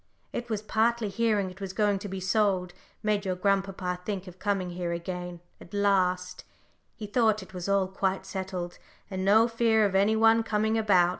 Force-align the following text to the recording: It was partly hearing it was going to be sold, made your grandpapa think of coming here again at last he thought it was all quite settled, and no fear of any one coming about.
It 0.33 0.49
was 0.49 0.63
partly 0.63 1.09
hearing 1.09 1.51
it 1.51 1.61
was 1.61 1.73
going 1.73 1.99
to 1.99 2.07
be 2.07 2.19
sold, 2.19 2.73
made 3.03 3.23
your 3.23 3.35
grandpapa 3.35 3.99
think 4.03 4.25
of 4.25 4.39
coming 4.39 4.71
here 4.71 4.91
again 4.91 5.41
at 5.59 5.75
last 5.75 6.43
he 6.95 7.05
thought 7.05 7.43
it 7.43 7.53
was 7.53 7.69
all 7.69 7.87
quite 7.87 8.25
settled, 8.25 8.79
and 9.11 9.23
no 9.23 9.47
fear 9.47 9.85
of 9.85 9.93
any 9.93 10.15
one 10.15 10.41
coming 10.41 10.75
about. 10.75 11.09